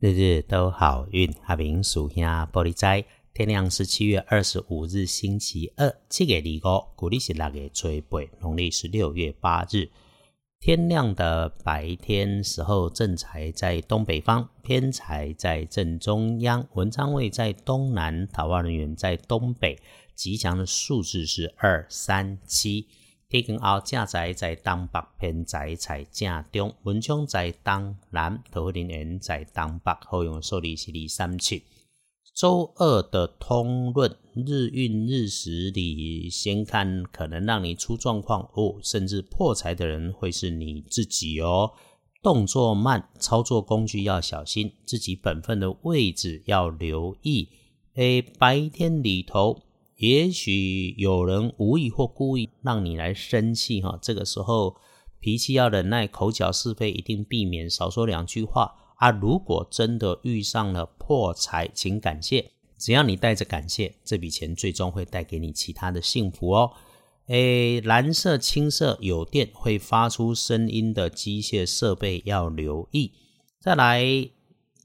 [0.00, 3.04] 日日都好运，阿明属下玻璃斋。
[3.34, 9.90] 天亮是七月二十五日，星期二，七月二五，古历是六月初八，农历是六月八日。
[10.60, 19.76] 天亮的白天时候，正财在东北方，偏财在正中央，文昌位在东南，桃花人员在东北。
[20.14, 22.86] 吉祥的数字是二三七。
[23.30, 29.92] 天光后，正财在东北，偏财在正中，文昌在东南，桃花人在东北。
[30.06, 31.62] 后用数字是二三七。
[32.34, 41.72] 周二的通论日运日时里，先看可能让你出状况哦，甚至破财的人会是你自己哦。
[42.22, 47.50] 动作慢，操作工具要小心，自己本分的位置要留意。
[47.96, 49.60] 诶，白天里头，
[49.98, 54.76] 也许有人无意或故意让你来生气哈，这个时候
[55.18, 58.76] 脾气要忍耐，口角是非一定避免，少说两句话。
[58.98, 66.72] 啊，如果真的遇上了破财，请感谢，只要你带着感谢，这笔钱最终会带给你其他的幸福哦。
[67.26, 73.12] 诶，蓝色、青色有电会发出声音的机械设备要留意。
[73.60, 74.30] 再来，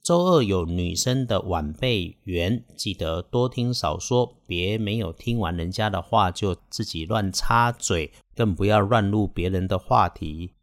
[0.04, 10.56] 周二有女生的晚辈缘，记得多听少说，别没有听完人家的话就自己乱插嘴，更不要乱入别人的话题。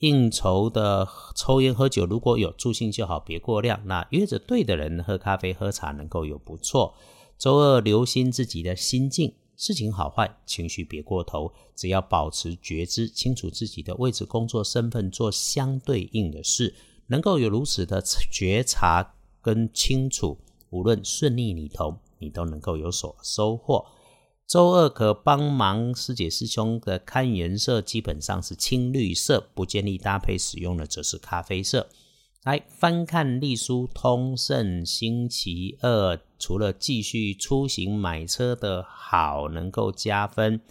[0.00, 3.80] 应酬的抽烟喝酒，如果有助兴就好，别过量。
[3.86, 6.94] 那约着对的人喝咖啡喝茶，能够有不错。
[7.38, 16.74] 周二留心自己的心境，事情好坏，情绪别过头，只要保持觉知，清楚自己的位置、工作身份，做相对应的事，
[17.12, 20.38] 能够有如此的觉察跟清楚，
[20.70, 23.84] 无论顺利你头，你都能够有所收获。
[24.48, 31.86] 周二可帮忙师姐师兄的看颜色，基本上是青绿色，不建议搭配使用的则是咖啡色。
[32.44, 40.62] 来翻看历书通胜星期二，除了继续出行买车的好能够加分，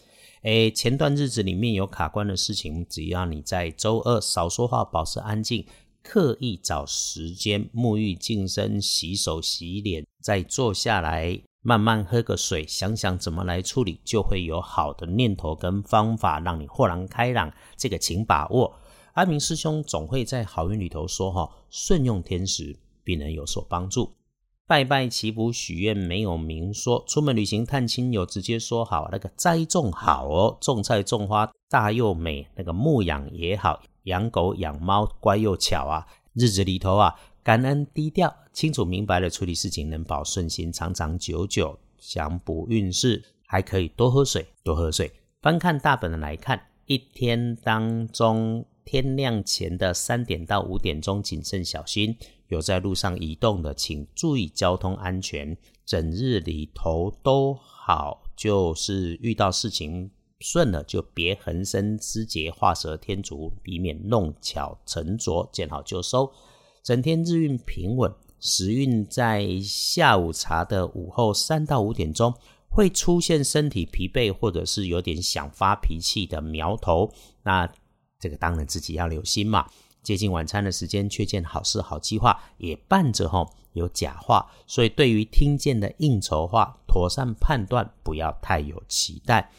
[0.42, 5.65] 诶，前段日子里面有卡关的事情，只要你在周二少说话，保持安静，
[6.04, 11.42] 刻意找时间沐浴净身、洗手洗脸，再坐下来。
[11.64, 17.54] 慢慢喝个水，想想怎么来处理，就会有好的念头跟方法，让你豁然开朗。
[17.78, 18.76] 这个请把握。
[19.14, 24.12] 阿明师兄总会在好运里头说：“哈，顺用天时，必能有所帮助。”
[24.71, 29.09] 拜拜祈福许愿没有明说，出门旅行探亲友直接说好。
[29.11, 32.48] 那个栽种好哦，种菜种花大又美。
[32.55, 36.08] 那个牧养也好，养狗养猫乖又巧啊。
[36.36, 37.14] 日子里头啊。
[37.43, 41.77] 感恩低调，清楚明白的处理事情，能保顺心，长长久久。
[41.98, 45.11] 想补运势，还可以多喝水，多喝水。
[45.42, 52.13] 翻看大本的来看，一天当中，天亮前的三点到五点钟谨慎小心。
[52.49, 55.55] 有在路上移动的，请注意交通安全。
[55.85, 66.29] 整日里头都好，就是遇到事情顺了，就别横生枝节，画蛇添足，避免弄巧成拙，见好就收。
[66.83, 72.33] 整天日运平稳，时运在下午茶的午后三到五点钟
[72.69, 77.09] 会出现身体疲惫或者是有点想发脾气的苗头。
[77.43, 77.73] 那
[78.21, 79.67] 这个当然自己要留心嘛。
[80.02, 89.52] 接近晚餐的时间，却见好事好计划，也伴着吼有假话，所以对于听见的应酬话，妥善判断，不要太有期待。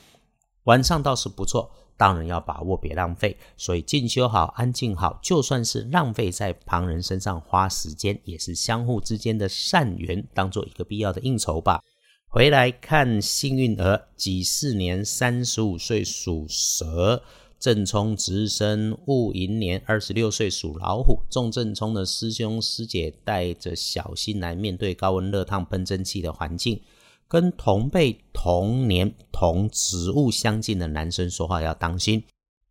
[0.64, 1.70] 晚上倒是不错。
[1.94, 3.36] 当然要把握，别浪费。
[3.56, 11.80] 所以进修好，安静好，就算是浪费在旁人身上花时间，也是相互之间的善缘，当做一个必要的应酬吧。
[12.26, 17.22] 回来看幸运儿，己巳年三十五岁属蛇，
[17.62, 21.20] 正冲直生戊寅年二十六岁属老虎。
[21.30, 26.80] 中正冲的师兄师姐带着小心来面对高温热烫喷蒸汽的环境。
[27.28, 32.24] 跟同辈、同年、同职务相近的男生说话要当心。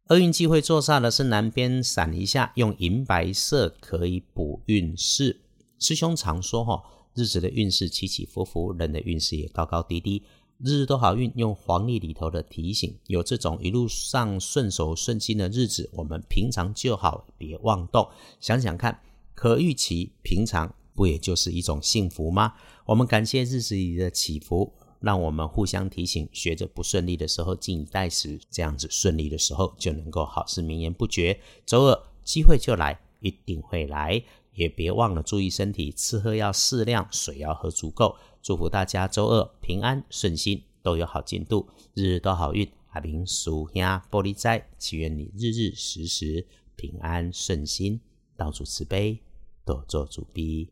[0.09, 5.40] 厄运机会坐煞的是南边闪一下，用银白色可以补运势。
[5.79, 6.84] 师兄常说哈，
[7.16, 10.22] 日子的运势起起伏伏，人的运势也高高低低。
[10.63, 18.08] 日日都好运，用黄历里头的提醒，有这种一路上顺手顺心的日子，我们平常就好，别妄动。
[18.40, 19.02] 想想看，
[19.34, 20.73] 可预期，平常。
[20.93, 22.53] 不也就是一种幸福吗？
[22.85, 31.40] 我们感谢日子里的起伏，让我们互相提醒，学着不顺利的时候静以待时，这样子顺利的时候就能够好事绵延不绝。
[31.66, 34.22] 周二机会就来，一定会来，
[34.53, 38.17] 也别忘了注意身体，吃喝要适量，水要喝足够。
[38.41, 42.67] 祝福大家周二平安顺心，都有好进度，日日都好运。
[42.90, 48.02] 阿明叔兄玻璃斋，祈愿你日日时时平安顺心，
[48.35, 49.20] 到处慈悲，
[49.64, 50.72] 多做主逼。